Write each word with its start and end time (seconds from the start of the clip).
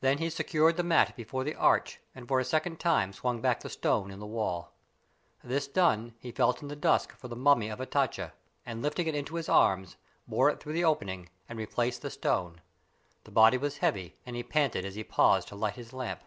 Then 0.00 0.16
he 0.16 0.30
secured 0.30 0.78
the 0.78 0.82
mat 0.82 1.14
before 1.14 1.44
the 1.44 1.54
arch 1.56 2.00
and 2.14 2.26
for 2.26 2.40
a 2.40 2.42
second 2.44 2.80
time 2.80 3.12
swung 3.12 3.42
back 3.42 3.60
the 3.60 3.68
stone 3.68 4.10
in 4.10 4.18
the 4.18 4.24
wall. 4.26 4.72
This 5.44 5.68
done, 5.68 6.14
he 6.18 6.32
felt 6.32 6.62
in 6.62 6.68
the 6.68 6.74
dusk 6.74 7.12
for 7.14 7.28
the 7.28 7.36
mummy 7.36 7.68
of 7.68 7.78
Hatatcha, 7.78 8.32
and 8.64 8.80
lifting 8.80 9.08
it 9.08 9.14
in 9.14 9.26
his 9.26 9.50
arms, 9.50 9.98
bore 10.26 10.48
it 10.48 10.58
through 10.58 10.72
the 10.72 10.84
opening 10.84 11.28
and 11.50 11.58
replaced 11.58 12.00
the 12.00 12.08
stone. 12.08 12.62
The 13.24 13.30
body 13.30 13.58
was 13.58 13.76
heavy, 13.76 14.16
and 14.24 14.34
he 14.36 14.42
panted 14.42 14.86
as 14.86 14.94
he 14.94 15.04
paused 15.04 15.48
to 15.48 15.54
light 15.54 15.74
his 15.76 15.92
lamp. 15.92 16.22